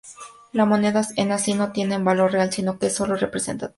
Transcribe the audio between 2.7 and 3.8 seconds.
que es solo representativo.